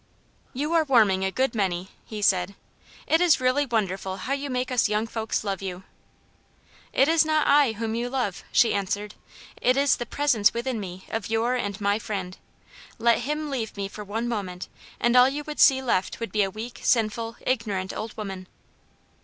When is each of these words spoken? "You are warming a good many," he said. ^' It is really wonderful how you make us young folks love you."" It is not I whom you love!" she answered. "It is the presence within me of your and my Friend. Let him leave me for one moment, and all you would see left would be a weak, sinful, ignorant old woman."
"You 0.61 0.73
are 0.73 0.83
warming 0.83 1.23
a 1.23 1.29
good 1.29 1.53
many," 1.53 1.89
he 2.05 2.23
said. 2.23 2.55
^' 3.05 3.05
It 3.05 3.21
is 3.21 3.39
really 3.39 3.67
wonderful 3.67 4.17
how 4.17 4.33
you 4.33 4.49
make 4.49 4.71
us 4.71 4.89
young 4.89 5.05
folks 5.05 5.43
love 5.43 5.61
you."" 5.61 5.83
It 6.91 7.07
is 7.07 7.23
not 7.23 7.45
I 7.45 7.73
whom 7.73 7.93
you 7.93 8.09
love!" 8.09 8.43
she 8.51 8.73
answered. 8.73 9.13
"It 9.61 9.77
is 9.77 9.97
the 9.97 10.07
presence 10.07 10.55
within 10.55 10.79
me 10.79 11.05
of 11.09 11.29
your 11.29 11.53
and 11.53 11.79
my 11.79 11.99
Friend. 11.99 12.35
Let 12.97 13.19
him 13.19 13.51
leave 13.51 13.77
me 13.77 13.87
for 13.87 14.03
one 14.03 14.27
moment, 14.27 14.69
and 14.99 15.15
all 15.15 15.29
you 15.29 15.43
would 15.43 15.59
see 15.59 15.83
left 15.83 16.19
would 16.19 16.31
be 16.31 16.41
a 16.41 16.49
weak, 16.49 16.79
sinful, 16.81 17.35
ignorant 17.45 17.93
old 17.93 18.17
woman." 18.17 18.47